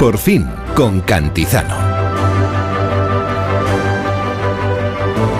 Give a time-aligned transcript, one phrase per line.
[0.00, 1.76] Por fin, con Cantizano.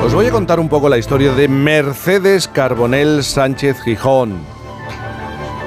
[0.05, 4.34] Os voy a contar un poco la historia de Mercedes Carbonell Sánchez Gijón.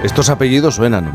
[0.03, 1.11] Estos apellidos suenan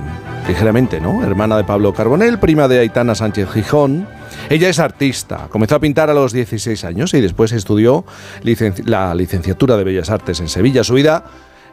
[0.48, 1.23] ligeramente, ¿no?
[1.23, 4.09] Hermana de Pablo Carbonell, prima de Aitana Sánchez Gijón.
[4.51, 8.05] Ella es artista, comenzó a pintar a los 16 años y después estudió
[8.87, 10.83] la licenciatura de Bellas Artes en Sevilla.
[10.83, 11.27] Su vida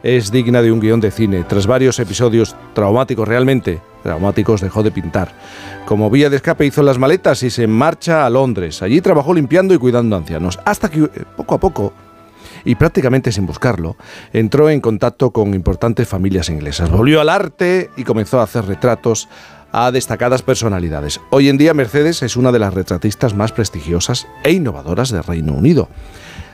[0.06, 1.42] es digna de un guion de cine.
[1.42, 5.32] Tras varios episodios traumáticos, realmente traumáticos, dejó de pintar.
[5.84, 8.82] Como vía de escape hizo las maletas y se marcha a Londres.
[8.82, 11.92] Allí trabajó limpiando y cuidando ancianos, hasta que eh, poco a poco
[12.64, 13.96] y prácticamente sin buscarlo,
[14.32, 16.88] entró en contacto con importantes familias inglesas.
[16.88, 19.28] Volvió al arte y comenzó a hacer retratos
[19.72, 21.20] a destacadas personalidades.
[21.30, 25.52] Hoy en día Mercedes es una de las retratistas más prestigiosas e innovadoras del Reino
[25.52, 25.88] Unido.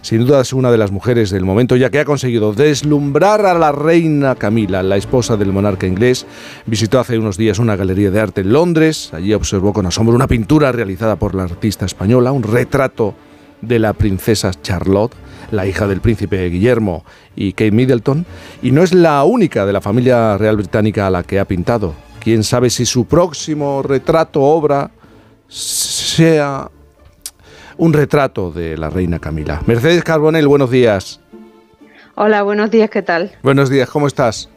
[0.02, 3.54] Sin duda es una de las mujeres del momento, ya que ha conseguido deslumbrar a
[3.54, 6.26] la reina Camila, la esposa del monarca inglés.
[6.66, 9.10] Visitó hace unos días una galería de arte en Londres.
[9.14, 13.14] Allí observó con asombro una pintura realizada por la artista española, un retrato
[13.60, 15.14] de la princesa Charlotte,
[15.52, 17.04] la hija del príncipe Guillermo
[17.36, 18.26] y Kate Middleton.
[18.60, 21.94] Y no es la única de la familia real británica a la que ha pintado.
[22.18, 24.90] Quién sabe si su próximo retrato obra
[25.46, 26.68] sea
[27.82, 29.60] un retrato de la reina Camila.
[29.66, 31.18] Mercedes Carbonell, buenos días.
[32.14, 33.32] Hola, buenos días, ¿qué tal?
[33.42, 34.48] Buenos días, ¿cómo estás?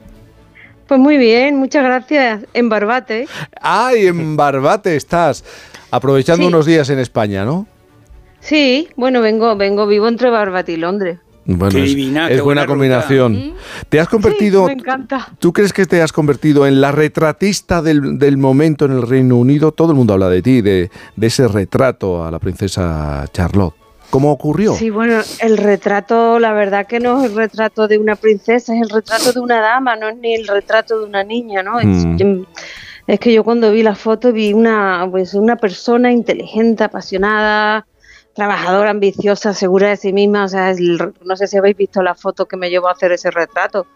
[0.87, 2.45] Pues muy bien, muchas gracias.
[2.53, 3.27] En Barbate.
[3.59, 5.43] ¡Ay, en Barbate estás!
[5.89, 7.65] Aprovechando unos días en España, ¿no?
[8.41, 11.17] Sí, bueno, vengo, vengo vivo entre Barbate y Londres.
[11.47, 13.53] Bueno, es, buena, combinación.
[13.89, 14.65] Te has convertido.
[14.65, 15.29] me encanta.
[15.37, 19.71] ¿Tú crees que te has convertido en la retratista del, momento en el Reino Unido?
[19.71, 20.89] Todo el mundo habla de ti, de,
[21.21, 23.75] ese retrato a la princesa Charlotte.
[24.09, 24.73] ¿Cómo ocurrió?
[24.73, 28.81] Sí, bueno, el retrato, la verdad que no es el retrato de una princesa, es
[28.81, 31.79] el retrato de una dama, no es ni el retrato de una niña, ¿no?
[31.79, 32.43] Es, mm.
[33.19, 37.85] que yo cuando vi la foto vi una, pues, una persona inteligente, apasionada,
[38.35, 40.43] trabajadora, ambiciosa, segura de sí misma.
[40.43, 40.73] O sea,
[41.23, 43.87] no sé si habéis visto la foto que me llevó a hacer ese retrato,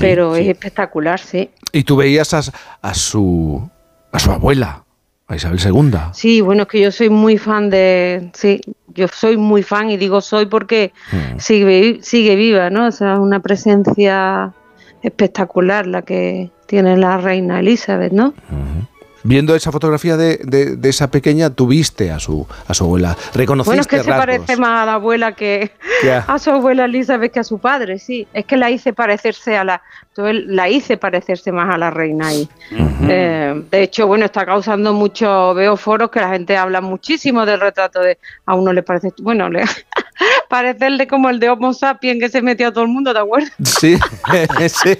[0.00, 1.50] pero es espectacular, sí.
[1.72, 3.68] ¿Y tú veías a, su,
[4.12, 4.84] a su abuela,
[5.26, 5.98] a Isabel II?
[6.12, 8.30] Sí, bueno, es que yo soy muy fan de.
[8.32, 8.60] Sí,
[8.94, 10.92] yo soy muy fan y digo soy porque
[11.38, 12.86] sigue, sigue viva, ¿no?
[12.86, 14.52] O sea, una presencia
[15.02, 18.34] espectacular la que tiene la reina Elizabeth, ¿no?
[19.22, 23.16] Viendo esa fotografía de, de, esa pequeña, tuviste a su, a su abuela.
[23.34, 25.72] ¿Reconociste Bueno, es que se parece más a la abuela que
[26.26, 28.26] a su abuela Elizabeth que a su padre, sí.
[28.32, 29.82] Es que la hice parecerse a la.
[30.16, 32.48] La hice parecerse más a la reina ahí.
[33.08, 35.54] Eh, de hecho, bueno, está causando mucho.
[35.54, 38.18] Veo foros que la gente habla muchísimo del retrato de.
[38.46, 39.12] A uno le parece.
[39.18, 39.64] Bueno, le,
[40.50, 43.52] parecerle como el de Homo sapiens que se metió a todo el mundo, ¿te acuerdas?
[43.64, 43.96] Sí,
[44.68, 44.98] sí.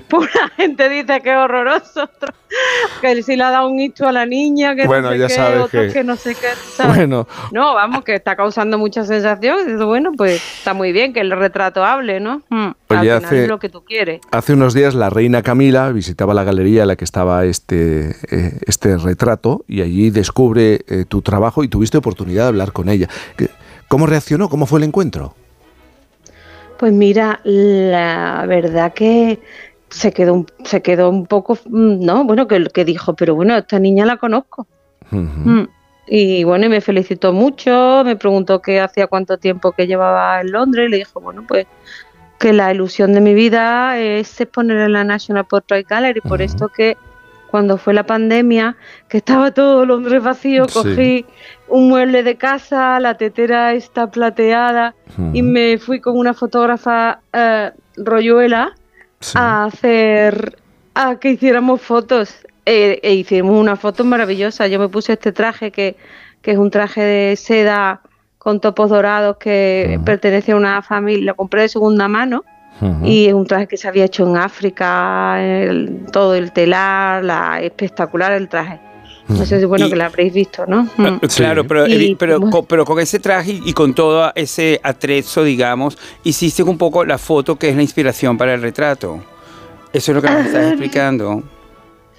[0.08, 2.10] Pura gente dice que es horroroso
[3.00, 5.26] que si le ha dado un hito a la niña, que bueno, no sé ya
[5.26, 6.04] qué, sabes que...
[6.04, 6.48] no sé qué.
[6.86, 7.26] Bueno.
[7.52, 9.78] No, vamos, que está causando mucha sensación.
[9.86, 12.42] bueno, pues está muy bien que el retrato hable, ¿no?
[12.50, 14.20] Mm, hace, lo que tú quieres.
[14.30, 18.58] Hace unos días la reina Camila visitaba la galería en la que estaba este, eh,
[18.66, 23.08] este retrato y allí descubre eh, tu trabajo y tuviste oportunidad de hablar con ella.
[23.88, 24.48] ¿Cómo reaccionó?
[24.48, 25.34] ¿Cómo fue el encuentro?
[26.78, 29.40] Pues mira, la verdad que
[29.88, 33.56] se quedó, un, se quedó un poco, mm, no, bueno, que, que dijo, pero bueno,
[33.56, 34.66] esta niña la conozco.
[35.10, 35.64] Mm.
[36.08, 40.52] Y bueno, y me felicitó mucho, me preguntó qué hacía cuánto tiempo que llevaba en
[40.52, 41.66] Londres, y le dijo, bueno, pues
[42.38, 46.68] que la ilusión de mi vida es exponer en la National Portrait Gallery, por esto
[46.68, 46.96] que
[47.56, 48.76] cuando fue la pandemia,
[49.08, 51.24] que estaba todo Londres vacío, cogí
[51.68, 54.94] un mueble de casa, la tetera está plateada,
[55.32, 58.74] y me fui con una fotógrafa eh, rolluela
[59.34, 60.58] a hacer,
[60.92, 62.46] a que hiciéramos fotos.
[62.66, 64.66] E, e, hicimos una foto maravillosa.
[64.66, 65.96] Yo me puse este traje que,
[66.42, 68.02] que es un traje de seda
[68.36, 72.44] con topos dorados que pertenece a una familia, lo compré de segunda mano.
[73.04, 75.38] Y es un traje que se había hecho en África,
[76.12, 78.80] todo el telar, la, espectacular el traje.
[79.28, 80.88] No sé si bueno que lo habréis visto, ¿no?
[80.98, 81.84] Ah, claro, pero,
[82.16, 87.04] pero, con, pero con ese traje y con todo ese atrezo, digamos, hiciste un poco
[87.04, 89.24] la foto que es la inspiración para el retrato.
[89.92, 91.42] Eso es lo que me estás explicando.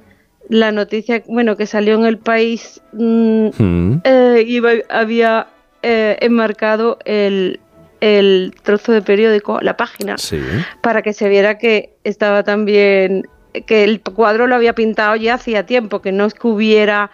[0.49, 4.01] la noticia, bueno, que salió en el país mm, hmm.
[4.05, 5.49] eh, y había
[5.83, 7.61] eh, enmarcado el,
[8.01, 10.17] el, trozo de periódico, la página,
[10.83, 13.27] para que se viera que estaba también,
[13.67, 17.11] que el cuadro lo había pintado ya hacía tiempo, que no es que hubiera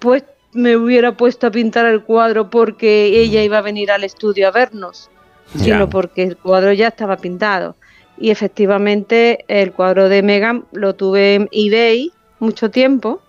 [0.00, 4.46] pues, me hubiera puesto a pintar el cuadro porque ella iba a venir al estudio
[4.46, 5.10] a vernos
[5.56, 7.76] sino porque el cuadro ya estaba pintado.
[8.16, 13.20] Y efectivamente el cuadro de Megan lo tuve en eBay mucho tiempo.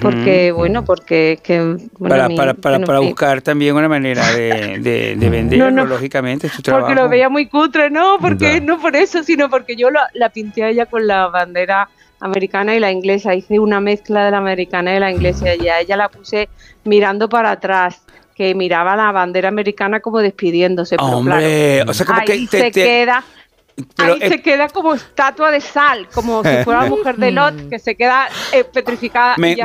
[0.00, 1.38] porque, bueno, porque...
[1.42, 4.78] Que, para, para, para, buscar también una manera de,
[5.16, 9.76] de, venderlo, lógicamente, Porque lo veía muy cutre, no, porque no por eso, sino porque
[9.76, 11.88] yo la, la pinté a ella con la bandera
[12.20, 13.34] americana y la inglesa.
[13.34, 16.48] Hice una mezcla de la americana y la inglesa y a ella la puse
[16.84, 18.02] mirando para atrás
[18.38, 20.94] que miraba la bandera americana como despidiéndose.
[21.00, 23.24] Hombre, o sea, como ahí se queda.
[23.96, 27.80] ahí se queda como estatua de sal, como si fuera la mujer de Lot, que
[27.80, 29.34] se queda eh, petrificada.
[29.38, 29.56] Me,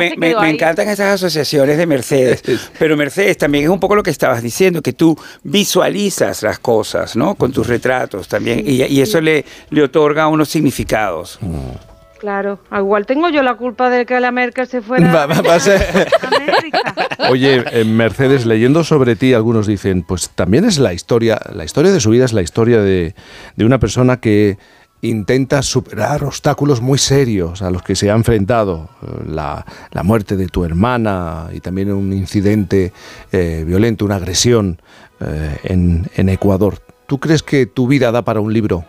[0.49, 2.41] encantan esas asociaciones de Mercedes,
[2.79, 7.15] pero Mercedes también es un poco lo que estabas diciendo, que tú visualizas las cosas,
[7.15, 7.35] ¿no?
[7.35, 11.37] Con tus retratos también, y, eso le, le otorga unos significados.
[11.41, 11.92] Mm.
[12.23, 16.95] Claro, igual tengo yo la culpa de que la Merkel se fuera a América.
[17.29, 21.91] Oye, eh, Mercedes, leyendo sobre ti, algunos dicen, pues también es la historia, la historia
[21.91, 23.13] de su vida es la historia de,
[23.57, 24.57] una persona que
[25.01, 29.65] intenta superar obstáculos muy serios a los que se ha enfrentado, eh, la,
[30.05, 32.93] muerte de tu hermana y también un incidente
[33.33, 34.81] eh, violento, una agresión
[35.19, 36.79] en, en Ecuador.
[37.05, 38.85] ¿Tú crees que tu vida da para un libro?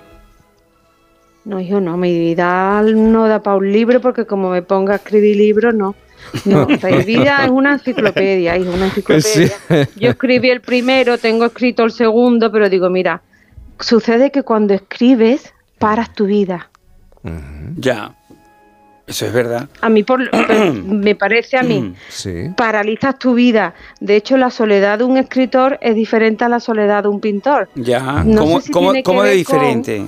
[1.44, 4.96] No, hijo, no, mi vida no da para un libro porque como me ponga a
[4.96, 5.94] escribir libros, no.
[6.46, 9.52] No, mi vida es una enciclopedia, es una enciclopedia.
[9.96, 13.20] Yo escribí el primero, tengo escrito el segundo, pero digo, mira,
[13.79, 16.70] sucede que cuando escribes, paras tu vida.
[17.76, 18.14] Ya.
[19.06, 19.69] Eso es verdad.
[19.82, 20.31] A mí, por,
[20.73, 22.49] me parece a mí, sí.
[22.56, 23.75] paralizas tu vida.
[24.00, 27.69] De hecho, la soledad de un escritor es diferente a la soledad de un pintor.
[27.75, 30.06] Ya, ¿cómo, cómo, cómo de diferente?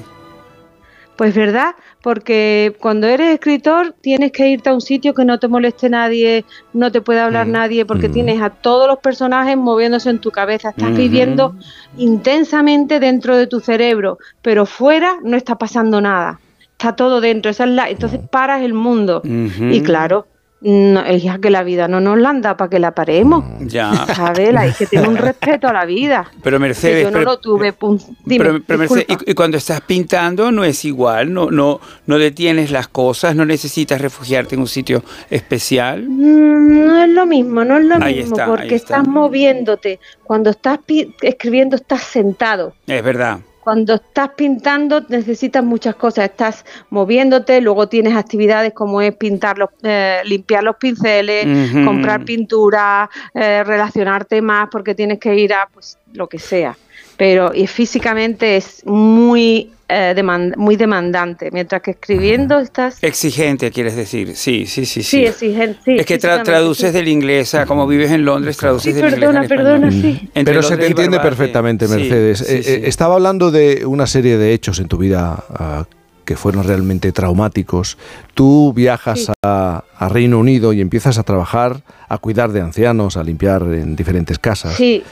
[1.17, 5.49] Pues verdad, porque cuando eres escritor tienes que irte a un sitio que no te
[5.49, 8.13] moleste nadie, no te puede hablar mm, nadie, porque mm.
[8.13, 11.55] tienes a todos los personajes moviéndose en tu cabeza, estás viviendo
[11.97, 16.39] intensamente dentro de tu cerebro, pero fuera no está pasando nada,
[16.73, 19.23] está todo dentro, esa es la, entonces paras el mundo.
[19.25, 20.27] Y claro,
[20.61, 23.45] no, es ya que la vida no nos la anda para que la paremos.
[23.61, 24.07] Ya.
[24.15, 24.55] ¿Sabes?
[24.57, 26.31] Hay que tener un respeto a la vida.
[26.43, 27.05] Pero Mercedes.
[27.05, 27.75] yo no lo tuve.
[27.75, 33.37] pero, Mercedes, y, cuando estás pintando no es igual, no, no, no detienes las cosas,
[33.37, 36.03] no necesitas refugiarte en un sitio especial.
[36.09, 40.01] Mm, no es lo mismo, no es lo mismo, porque estás moviéndote.
[40.25, 40.81] Cuando estás
[41.21, 42.75] escribiendo, estás sentado.
[42.87, 49.13] Es verdad cuando estás pintando necesitas muchas cosas, estás moviéndote, luego tienes actividades como es
[49.17, 51.45] pintar los, eh, limpiar los pinceles,
[51.85, 56.77] comprar pintura, eh, relacionarte más porque tienes que ir a pues lo que sea.
[57.17, 62.99] Pero y físicamente es muy eh, muy demandante, mientras que escribiendo estás...
[63.03, 65.03] Exigente, quieres decir, sí, sí, sí.
[65.03, 66.01] Sí, sí exigente.
[66.01, 69.49] es que traduces del inglés, a, como vives en Londres, traduces del perdona, inglés.
[69.49, 70.29] Perdona, perdona, sí.
[70.35, 72.43] Pero se te entiende perfectamente, Mercedes.
[72.43, 75.85] Eh, eh, estaba hablando de una serie de hechos en tu vida ah,
[76.25, 77.97] que fueron realmente traumáticos.
[78.35, 83.23] Tú viajas a, a, Reino Unido y empiezas a trabajar, a cuidar de ancianos, a
[83.23, 84.75] limpiar en diferentes casas.
[84.75, 85.05] Sí.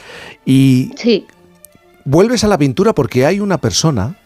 [0.43, 0.91] Y
[2.05, 4.17] vuelves a la pintura porque hay una persona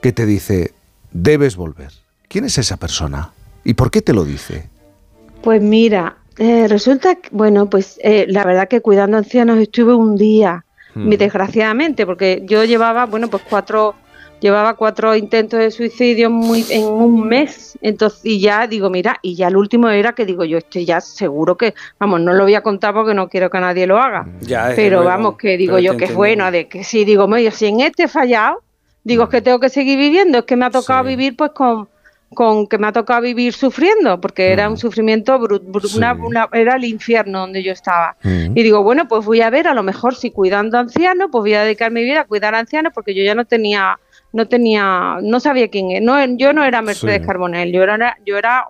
[0.00, 0.72] que te dice,
[1.12, 1.90] debes volver.
[2.28, 3.32] ¿Quién es esa persona?
[3.64, 4.68] ¿Y por qué te lo dice?
[5.42, 10.16] Pues mira, eh, resulta que, bueno, pues eh, la verdad que cuidando ancianos estuve un
[10.16, 11.10] día, hmm.
[11.10, 13.94] desgraciadamente, porque yo llevaba, bueno, pues cuatro,
[14.40, 19.34] llevaba cuatro intentos de suicidio muy, en un mes, entonces, y ya digo, mira, y
[19.34, 22.54] ya el último era que digo, yo estoy ya seguro que, vamos, no lo voy
[22.54, 24.26] a contar porque no quiero que nadie lo haga,
[24.76, 28.04] pero vamos, que digo yo que es bueno, de que sí, digo, si en este
[28.04, 28.64] he fallado,
[29.04, 31.88] Digo, es que tengo que seguir viviendo, es que me ha tocado vivir pues con,
[32.32, 36.18] con que me ha tocado vivir sufriendo, porque era un sufrimiento brutal,
[36.52, 38.16] era el infierno donde yo estaba.
[38.22, 41.52] Y digo, bueno, pues voy a ver, a lo mejor si cuidando ancianos, pues voy
[41.52, 43.98] a dedicar mi vida a cuidar a ancianos, porque yo ya no tenía,
[44.34, 48.36] no tenía, no sabía quién era, no, yo no era Mercedes Carbonell, yo era, yo
[48.36, 48.66] era,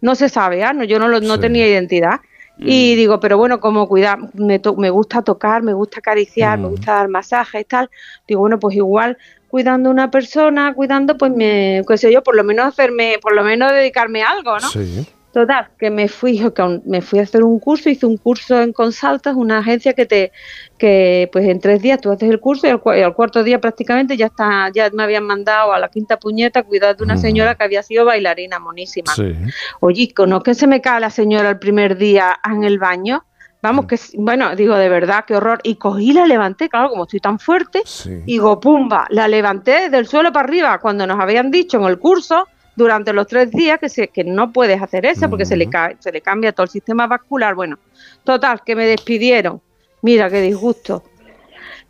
[0.00, 0.72] no se sabe, ¿ah?
[0.72, 2.20] no, yo no, no tenía identidad.
[2.58, 2.96] Y mm.
[2.96, 6.70] digo, pero bueno, como cuidar, me, me gusta tocar, me gusta acariciar, me mm.
[6.70, 7.88] gusta dar masajes y tal.
[8.26, 9.16] Digo, bueno, pues igual
[9.48, 13.34] cuidando a una persona, cuidando, pues me, qué sé yo, por lo menos hacerme, por
[13.34, 14.68] lo menos dedicarme a algo, ¿no?
[14.68, 15.06] Sí.
[15.32, 16.42] Total, que me fui,
[16.84, 20.30] me fui a hacer un curso, hice un curso en Consaltas, una agencia que te,
[20.76, 24.26] que pues en tres días tú haces el curso y al, cuarto día prácticamente ya
[24.26, 27.64] está, ya me habían mandado a la quinta puñeta a cuidar de una señora que
[27.64, 29.14] había sido bailarina monísima.
[29.14, 29.34] Sí.
[29.80, 33.24] Oye, ¿no que se me cae la señora el primer día en el baño?
[33.62, 35.60] Vamos, que bueno, digo, de verdad, qué horror.
[35.62, 40.06] Y cogí, la levanté, claro, como estoy tan fuerte, y digo, pumba, la levanté del
[40.06, 42.48] suelo para arriba, cuando nos habían dicho en el curso,
[42.82, 46.12] durante los tres días, que, se, que no puedes hacer eso, porque se le, se
[46.12, 47.54] le cambia todo el sistema vascular.
[47.54, 47.78] Bueno,
[48.24, 49.60] total, que me despidieron.
[50.02, 51.04] Mira, qué disgusto.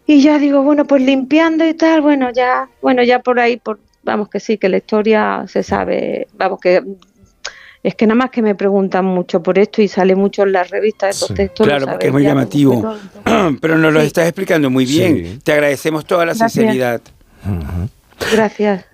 [0.07, 3.79] Y ya digo, bueno, pues limpiando y tal, bueno, ya, bueno, ya por ahí, por,
[4.03, 6.83] vamos que sí, que la historia se sabe, vamos que
[7.83, 10.71] es que nada más que me preguntan mucho por esto y sale mucho en las
[10.71, 12.97] revistas, entonces Claro, porque es muy llamativo.
[13.61, 15.41] Pero nos lo estás explicando muy bien.
[15.43, 17.01] Te agradecemos toda la sinceridad.
[18.33, 18.92] Gracias.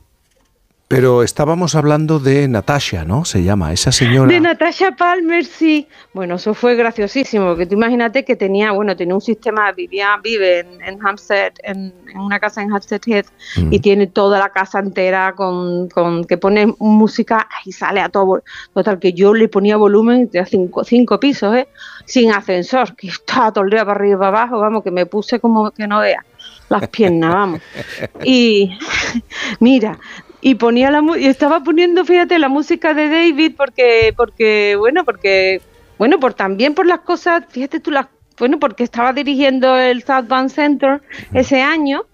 [0.88, 3.26] Pero estábamos hablando de Natasha, ¿no?
[3.26, 4.32] Se llama, esa señora.
[4.32, 5.86] De Natasha Palmer, sí.
[6.14, 10.60] Bueno, eso fue graciosísimo, porque tú imagínate que tenía, bueno, tenía un sistema, vivía, vive
[10.60, 13.26] en, Hampstead, en, una casa en Hampstead Heath,
[13.70, 13.82] y mm.
[13.82, 18.42] tiene toda la casa entera con, con, que pone música y sale a todo.
[18.72, 21.68] Total, que yo le ponía volumen de cinco, cinco pisos, ¿eh?
[22.06, 25.04] Sin ascensor, que estaba todo el día para arriba y para abajo, vamos, que me
[25.04, 26.24] puse como que no vea
[26.70, 27.60] las piernas, vamos.
[28.24, 28.70] Y
[29.60, 29.98] mira,
[30.40, 35.60] y ponía la y estaba poniendo fíjate la música de David porque porque bueno porque
[35.98, 38.06] bueno por también por las cosas fíjate tú las
[38.38, 41.00] bueno porque estaba dirigiendo el South Bank Center
[41.32, 42.04] ese año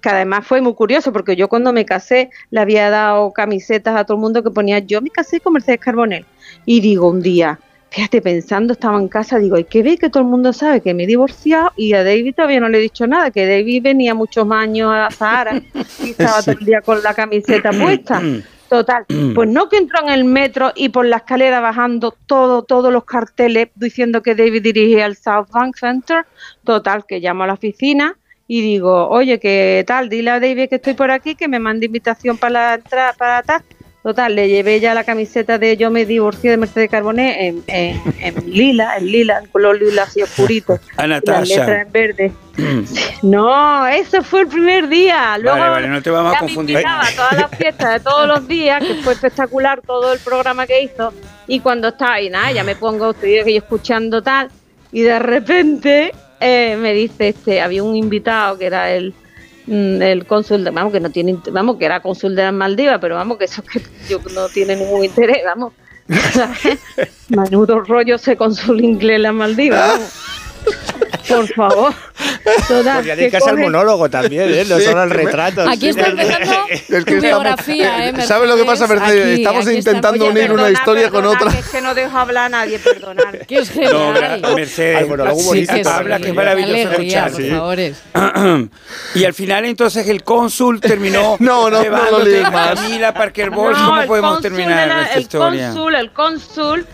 [0.00, 4.04] que además fue muy curioso porque yo cuando me casé le había dado camisetas a
[4.04, 6.24] todo el mundo que ponía yo me casé con Mercedes Carbonell.
[6.64, 7.58] Y digo un día
[7.90, 10.94] fíjate, pensando, estaba en casa, digo, hay que ver que todo el mundo sabe que
[10.94, 14.14] me he divorciado y a David todavía no le he dicho nada, que David venía
[14.14, 15.60] muchos años a Zahara
[16.02, 18.22] y estaba todo el día con la camiseta puesta.
[18.68, 22.92] Total, pues no que entró en el metro y por la escalera bajando todo, todos
[22.92, 26.26] los carteles diciendo que David dirigía el South Bank Center.
[26.64, 30.10] Total, que llamo a la oficina y digo, oye, ¿qué tal?
[30.10, 33.42] Dile a David que estoy por aquí, que me mande invitación para la entrada, para
[33.42, 33.62] tal.
[34.02, 38.00] Total, le llevé ya la camiseta de Yo me divorcié de Mercedes Carboné en, en,
[38.46, 40.78] lila, en lila, en color lila así oscurito.
[40.96, 41.82] A Natasha.
[41.82, 42.32] en verde.
[43.22, 45.36] no, eso fue el primer día.
[45.38, 46.76] Luego vale, vale, no te vamos a confundir.
[46.76, 50.80] Me todas las fiestas de todos los días, que fue espectacular todo el programa que
[50.82, 51.12] hizo.
[51.48, 54.48] Y cuando estaba ahí, nada, ya me pongo, estoy escuchando tal.
[54.92, 59.27] Y de repente eh, me dice, este, había un invitado que era el Mm,
[59.68, 63.14] el cónsul, de, vamos, que no tiene, vamos, que era cónsul de las Maldivas, pero
[63.14, 65.72] vamos, que eso que yo no tiene ningún interés, vamos.
[67.28, 70.94] Menudo rollo ese cónsul inglés en las Maldivas, vamos.
[71.28, 71.94] Por favor.
[72.68, 74.64] Podría dedicarse al monólogo también, ¿eh?
[74.68, 75.62] no solo al retrato.
[75.68, 78.14] Aquí está empezando es que biografía, ¿eh?
[78.22, 79.38] ¿Sabes lo que pasa, Mercedes?
[79.38, 81.50] estamos intentando unir una historia con otra.
[81.50, 83.34] es que no dejo hablar a nadie, perdonad.
[83.48, 84.40] Que es genial.
[84.42, 85.72] No, Mercedes, al monólogo bonito.
[85.72, 87.32] Que habla, que es maravilloso escuchar.
[87.32, 88.02] Por favores.
[89.14, 92.80] y al final, entonces, el cónsul terminó no, no, no lo leí más.
[92.80, 95.68] Camila Parker Bowles, ¿cómo podemos terminar esta el historia?
[95.68, 96.86] Cónsul, el cónsul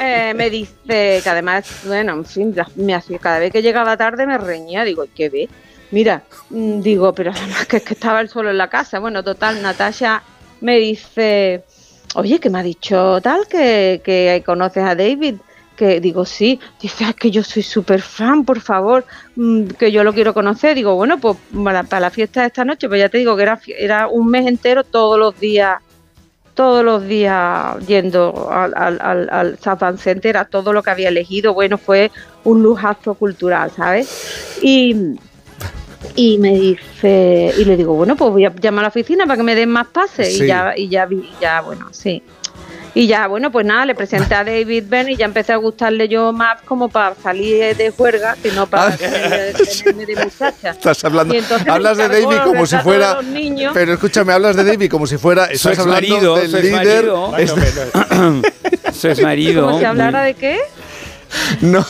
[0.00, 4.26] eh, me dice que además, bueno, en fin, me hacía, cada vez que llegaba tarde
[4.26, 5.48] me reñía, digo, ¿qué ve?
[5.90, 8.98] Mira, mm, digo, pero además que es que estaba él solo en la casa.
[8.98, 10.22] Bueno, total, Natasha
[10.60, 11.64] me dice,
[12.14, 15.36] oye, que me ha dicho tal que, que conoces a David.
[15.76, 20.04] Que digo, sí, dice, es que yo soy súper fan, por favor, mm, que yo
[20.04, 20.74] lo quiero conocer.
[20.74, 23.58] Digo, bueno, pues para, la fiesta de esta noche, pues ya te digo que era,
[23.78, 25.78] era un mes entero, todos los días
[26.54, 31.54] todos los días yendo al, al, al, Center a todo lo que había elegido.
[31.54, 32.10] Bueno, fue
[32.44, 34.58] un lujazo cultural, ¿sabes?
[34.62, 35.16] Y,
[36.16, 39.36] y me dice, y le digo, bueno, pues voy a llamar a la oficina para
[39.36, 40.40] que me den más pases.
[40.40, 42.22] Y ya, y ya vi, ya, bueno, sí.
[42.94, 46.08] Y ya, bueno, pues nada, le presenté a David Ben y ya empecé a gustarle
[46.08, 48.96] yo más como para salir de juerga, que no para ah.
[48.96, 50.70] tenerme de muchacha.
[50.70, 51.34] Estás hablando,
[51.68, 53.18] hablas de David como si fuera.
[53.72, 55.46] Pero escúchame, hablas de David como si fuera.
[55.46, 57.06] Estás hablando del líder.
[57.06, 57.36] Marido.
[57.36, 59.66] Eso es marido.
[59.66, 60.58] ¿Cómo se hablara de qué?
[61.60, 61.86] no.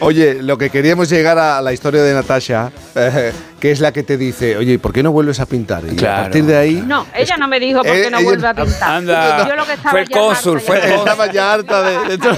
[0.00, 4.02] Oye, lo que queríamos llegar a la historia de Natasha, eh, que es la que
[4.02, 5.84] te dice, oye, ¿por qué no vuelves a pintar?
[5.90, 6.84] Y a partir de ahí.
[6.86, 8.90] No, ella no me dijo por qué Eh, no vuelve a pintar.
[8.90, 10.92] Anda, Yo lo que estaba fue el cónsul, fue el.
[10.92, 12.08] Estaba ya harta de.
[12.10, 12.36] de todo.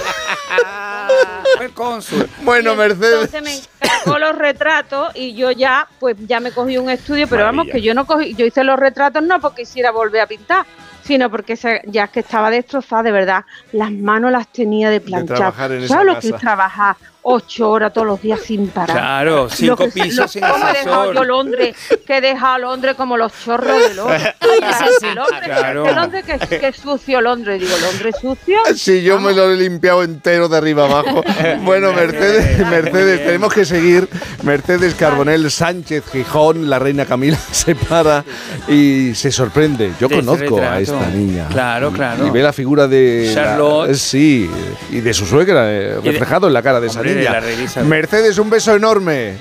[1.57, 2.29] Fue el cónsul.
[2.43, 3.25] Bueno, Mercedes.
[3.35, 7.43] Entonces me encargó los retratos y yo ya, pues ya me cogí un estudio, pero
[7.45, 10.65] vamos, que yo no cogí, yo hice los retratos no porque quisiera volver a pintar,
[11.03, 13.45] sino porque se- ya es que estaba destrozada, de verdad.
[13.73, 15.37] Las manos las tenía de planchar.
[15.38, 16.97] trabajar en esa ¿Sabes lo que es trabajar
[17.30, 18.97] ocho horas todos los días sin parar?
[18.97, 21.14] Claro, cinco que pisos lo- sin ¿Cómo he dejado ascensor.
[21.14, 21.76] yo Londres?
[22.06, 24.35] Que he dejado Londres como los chorros de Londres.
[25.14, 25.85] Londres, Claro.
[25.85, 27.61] que Londres, que, que sucio Londres.
[27.61, 28.58] Digo, ¿Londres sucio?
[28.75, 31.23] Sí, yo me lo he limpiado entero de arriba abajo.
[31.62, 34.08] Bueno, Mercedes, Mercedes, tenemos que seguir.
[34.42, 38.25] Mercedes Carbonell Sánchez Gijón, la reina Camila se para
[38.68, 39.92] y se sorprende.
[40.00, 41.47] Yo conozco a esta niña.
[41.50, 42.26] Claro, Y- claro.
[42.26, 43.94] Y ve la figura de la- Charlotte.
[43.94, 44.49] sí,
[44.90, 47.32] y de su suegra eh, de- reflejado en la cara de esa Hombre, de niña.
[47.32, 47.88] la reina Isabel.
[47.88, 49.37] Mercedes, un beso enorme.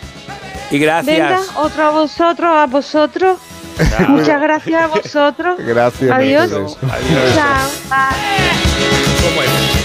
[0.71, 1.17] Y gracias.
[1.17, 3.37] Venga, otro a vosotros, a vosotros.
[4.07, 5.57] Muchas gracias a vosotros.
[5.59, 6.11] Gracias.
[6.11, 6.51] Adiós.
[6.51, 6.77] Adiós.
[7.35, 7.69] Chao.
[7.89, 9.76] Bye.